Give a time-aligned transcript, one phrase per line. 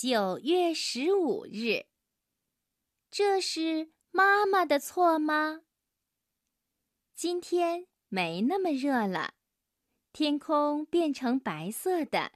[0.00, 1.86] 九月十五日，
[3.10, 5.62] 这是妈妈的错吗？
[7.16, 9.34] 今天没那么热了，
[10.12, 12.30] 天空变成白色的。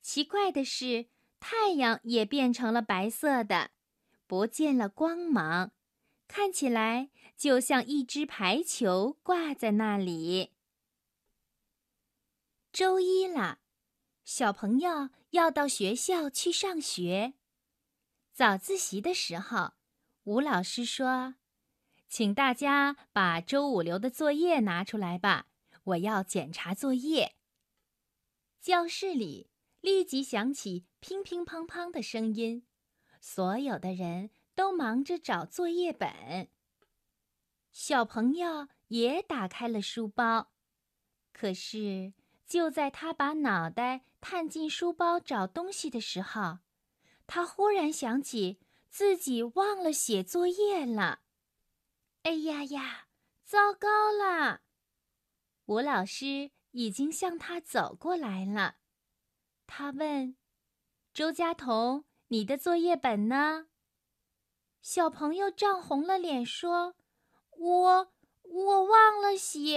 [0.00, 1.06] 奇怪的是，
[1.38, 3.70] 太阳也变成了白色的，
[4.26, 5.70] 不见了光芒，
[6.26, 10.50] 看起来就像一只排球挂在那里。
[12.72, 13.60] 周一了，
[14.24, 17.34] 小朋友要到学校去上学。
[18.32, 19.72] 早自习的时候，
[20.22, 21.34] 吴老师说
[22.08, 25.48] ：“请大家把周五留的作业拿出来吧，
[25.84, 27.34] 我要检查作业。”
[28.62, 29.50] 教室里。
[29.82, 32.64] 立即响起乒乒乓乓的声音，
[33.20, 36.48] 所有的人都忙着找作业本。
[37.72, 40.52] 小朋友也打开了书包，
[41.32, 42.12] 可是
[42.52, 46.58] 就在他把脑袋探进书包找东西的时候，
[47.26, 51.20] 他忽然想起自己忘了写作业了。
[52.24, 53.06] 哎呀呀，
[53.42, 54.60] 糟糕了！
[55.64, 58.76] 吴老师已经向他走过来了。
[59.66, 60.36] 他问
[61.14, 63.68] ：“周佳彤，你的作业本呢？”
[64.82, 66.96] 小朋友涨红了脸说
[67.56, 69.71] ：“我我忘了写。”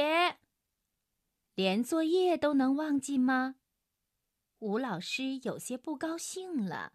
[1.56, 3.56] 连作业都能忘记吗？
[4.60, 6.92] 吴老师有些不高兴了。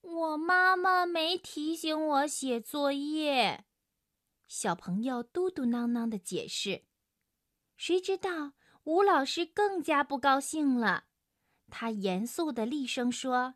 [0.00, 3.64] 我妈妈没提醒我写作业。
[4.48, 6.86] 小朋友嘟嘟囔囔的解释。
[7.76, 11.04] 谁知道吴老师更加不高兴了。
[11.70, 13.54] 他严肃的厉声说：“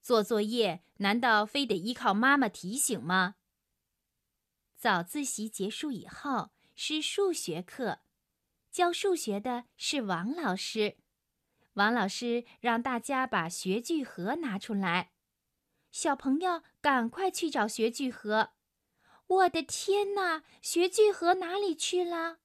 [0.00, 3.34] 做作业难道非得依靠妈妈提醒吗？”
[4.78, 8.00] 早自习结束以后是数学课，
[8.78, 10.98] 教数学的是王老师。
[11.72, 15.10] 王老师让大家把学具盒拿出来，
[15.90, 18.50] 小朋友赶快去找学具盒。
[19.26, 22.38] 我的天哪，学具盒哪里去了？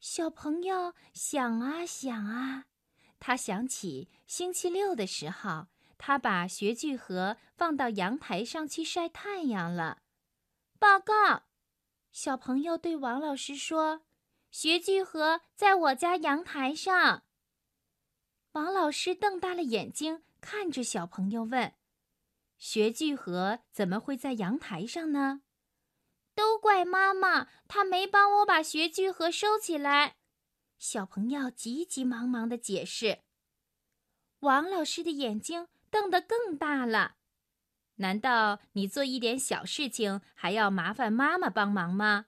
[0.00, 2.64] 小朋友想啊想啊。
[3.20, 10.02] 他想起星期六的时候，他把学具盒放到阳台上去晒太阳了。
[10.80, 11.44] 报告，
[12.10, 14.02] 小朋友对王老师说
[14.50, 17.24] ：“学具盒在我家阳台上。”
[18.52, 21.74] 王老师瞪大了眼睛看着小朋友问
[22.56, 25.42] ：“学具盒怎么会在阳台上呢？”
[26.34, 30.16] 都怪妈妈，她没帮我把学具盒收起来。
[30.78, 33.20] 小朋友急急忙忙的解释，
[34.40, 37.16] 王老师的眼睛瞪得更大了。
[37.96, 42.26] 难道你做一点小事情还要麻烦妈妈帮忙吗？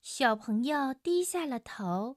[0.00, 2.16] 小朋友低下了头，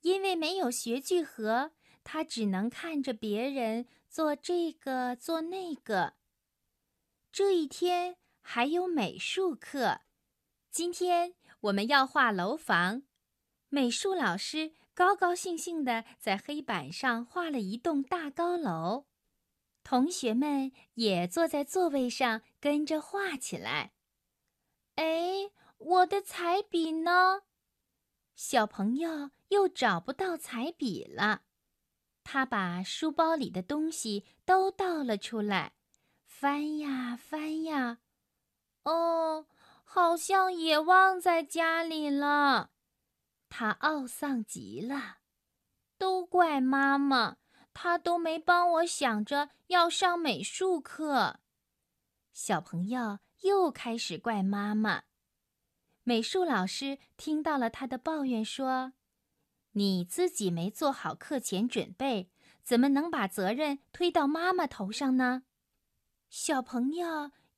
[0.00, 6.14] 因为没有学具盒，他只能看着别人做这个做那个。
[7.32, 10.00] 这一天还有美术课，
[10.70, 13.02] 今天我们要画楼房。
[13.68, 19.06] 美术老师高高兴兴地在黑板上画了一栋大高楼，
[19.82, 23.92] 同学们也坐在座位上跟着画起来。
[24.94, 25.50] 哎，
[25.84, 27.42] 我的彩笔呢？
[28.34, 31.42] 小朋友又找不到彩笔了，
[32.22, 35.74] 他把书包里的东西都倒了出来，
[36.24, 37.98] 翻呀翻呀，
[38.84, 39.46] 哦，
[39.84, 42.70] 好像也忘在家里了。
[43.50, 45.18] 他懊丧极了，
[45.98, 47.36] 都怪妈妈，
[47.74, 51.40] 她都没帮我想着要上美术课。
[52.32, 55.02] 小朋友又开始怪妈妈。
[56.06, 58.92] 美术老师听到了他的抱怨，说
[59.72, 62.30] ：“你自己没做好课前准备，
[62.62, 65.44] 怎么能把责任推到妈妈头上呢？”
[66.28, 67.06] 小朋友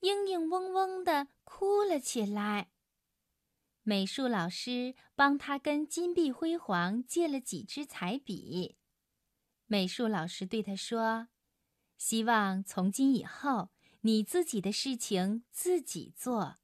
[0.00, 2.70] 嘤嘤嗡嗡的哭了起来。
[3.82, 8.76] 美术老师帮他跟金碧辉煌借了几支彩笔。
[9.66, 11.28] 美术老师对他说
[11.98, 13.70] ：“希望从今以后，
[14.02, 16.58] 你自己的事情自己做。”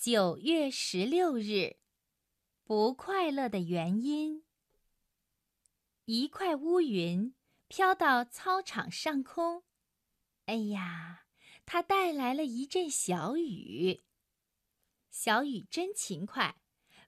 [0.00, 1.76] 九月十六日，
[2.64, 4.46] 不快乐的原因。
[6.06, 7.34] 一块乌云
[7.68, 9.62] 飘到操场上空，
[10.46, 11.26] 哎呀，
[11.66, 14.02] 它带来了一阵小雨。
[15.10, 16.56] 小雨真勤快，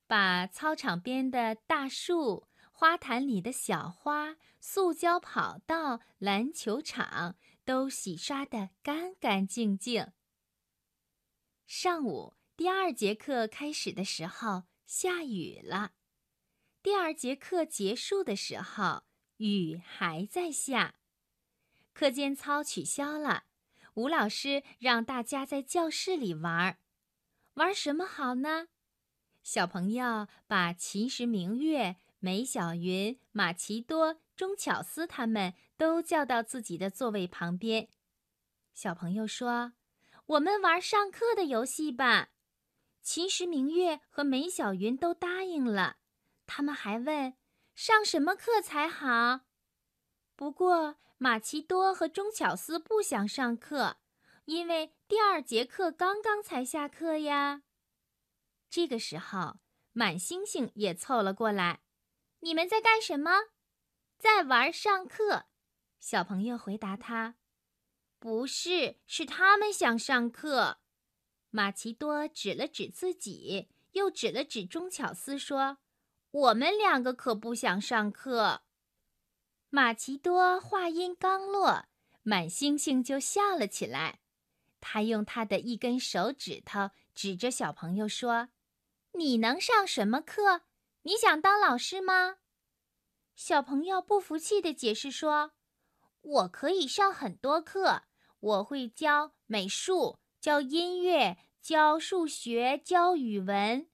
[0.07, 10.13] 把操场边的大树、花坛里的小花、塑胶跑道、篮球场都洗刷得干干净净。
[11.67, 15.93] 上午第二节课开始的时候下雨了，
[16.83, 19.05] 第二节课结束的时候
[19.39, 20.95] 雨还在下。
[21.95, 23.45] 课间操取消了，
[23.95, 26.79] 吴老师让大家在教室里玩儿。
[27.55, 28.69] 玩什么好呢？
[29.43, 37.89] 小朋友把秦时明月、梅小云、马奇多、钟巧思他们都叫到自己的座位旁边。
[38.75, 39.73] 小朋友说
[40.27, 42.29] ：“我们玩上课的游戏吧。”
[43.03, 45.97] 秦时明月和梅小云都答应了。
[46.47, 47.35] 他们还问
[47.75, 49.41] ：“上什么课才好？”
[50.37, 53.99] 不过马奇多和钟巧思不想上课，
[54.45, 57.63] 因为第二节课刚刚才下课呀。
[58.71, 59.59] 这个时候，
[59.93, 61.83] 满星星也凑了过来。
[62.41, 63.49] “你们在干什么
[64.19, 65.47] ？”“在玩上课。”
[66.01, 67.37] 小朋友回答他。
[68.19, 70.79] “不是，是他们想上课。”
[71.53, 75.79] 马奇多指了指自己，又指了指钟巧思，说
[76.33, 78.63] ：“我们两个可不想上课。”
[79.71, 81.87] 马奇多话音刚落，
[82.25, 84.19] 满星星就笑了起来。
[84.81, 88.49] 他用他的一根手指头指着小朋友说。
[89.15, 90.63] 你能上什么课？
[91.03, 92.39] 你想当老师吗？
[93.37, 95.53] 小朋友不服气地解释说
[96.23, 98.05] ：“我可以上很多课，
[98.41, 103.87] 我会教美术、教音乐、教数学、教语文。”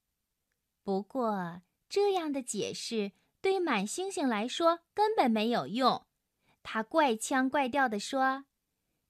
[0.83, 1.61] 不过，
[1.91, 3.13] 这样的解释
[3.43, 6.07] 对满星星来说根本没有用。
[6.63, 8.47] 他怪腔怪调地说：“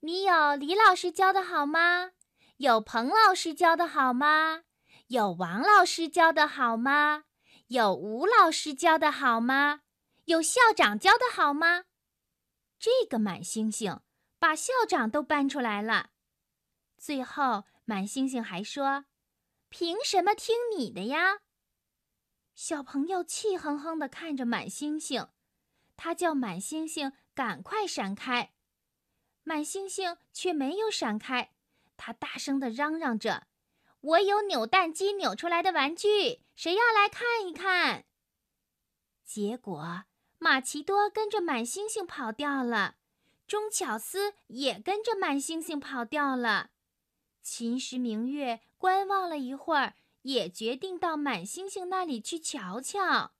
[0.00, 2.10] 你有李老师教的好吗？
[2.56, 4.64] 有彭老师教的好吗？”
[5.06, 7.24] 有王老师教的好吗？
[7.68, 9.82] 有吴老师教的好吗？
[10.24, 11.84] 有校长教的好吗？
[12.80, 14.00] 这个满星星
[14.40, 16.10] 把校长都搬出来了。
[16.98, 19.06] 最后，满星星还说
[19.70, 21.40] ：“凭什么听你的呀？”
[22.54, 25.28] 小朋友气哼哼地看着满星星，
[25.96, 28.52] 他叫满星星赶快闪开。
[29.44, 31.52] 满星星却没有闪开，
[31.96, 33.46] 他大声地嚷嚷着。
[34.00, 38.04] 我有扭蛋机扭出来的玩具，谁要来看一看？
[39.24, 40.04] 结果
[40.38, 42.96] 马奇多跟着满星星跑掉了，
[43.46, 46.70] 钟巧思也跟着满星星跑掉了。
[47.50, 53.32] 秦时明月观望了一会儿，也决定到满星星那里去瞧瞧。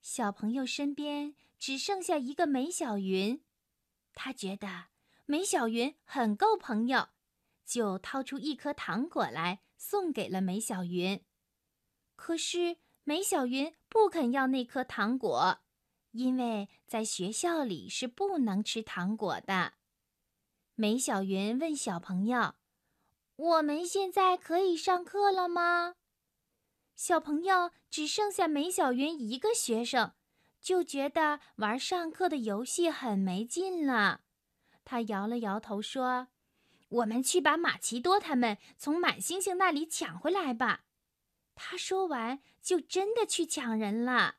[0.00, 3.42] 小朋友身边只剩下一个梅小云，
[4.14, 4.86] 他觉得
[5.26, 7.08] 梅小云很够朋友。
[7.66, 11.24] 就掏出一颗糖果来送给了梅小云，
[12.16, 15.60] 可是梅小云不肯要那颗糖果，
[16.12, 19.74] 因为在学校里是不能吃糖果的。
[20.74, 22.54] 梅小云问小朋友
[23.40, 25.94] ：“我们现在可以上课了吗？”
[26.94, 30.12] 小朋友只剩下梅小云一个学生，
[30.60, 34.20] 就觉得玩上课的游戏很没劲了。
[34.84, 36.28] 他摇了摇头说。
[36.90, 40.86] 我们去把马奇多他们从满星星那里抢回来吧。
[41.54, 44.38] 他说完，就真的去抢人了。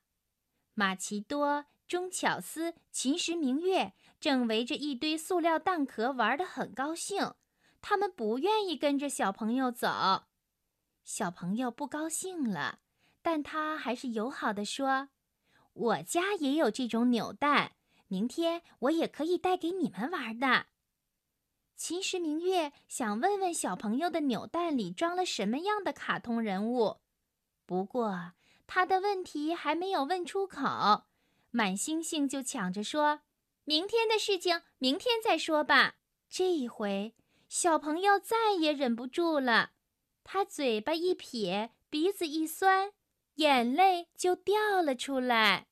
[0.73, 7.35] 马奇多、钟巧思、秦时明月正围着一堆塑料蛋壳玩得很高兴。
[7.81, 10.23] 他们不愿意跟着小朋友走。
[11.03, 12.79] 小朋友不高兴了，
[13.21, 15.09] 但他还是友好的说
[15.73, 17.73] ：“我家也有这种扭蛋，
[18.07, 20.67] 明天我也可以带给你们玩的。”
[21.75, 26.97] 秦时明月想问问小朋友的扭蛋里装了什么样的卡通人物，
[27.65, 28.33] 不过
[28.67, 31.05] 他的问题还没有问出口，
[31.49, 33.21] 满星星就抢着说
[33.65, 35.95] ：“明天的事情明天再说吧。”
[36.29, 37.15] 这一回，
[37.53, 39.71] 小朋友再也忍不住了，
[40.23, 42.93] 他嘴巴一撇，鼻子一酸，
[43.35, 45.67] 眼泪就掉了出来。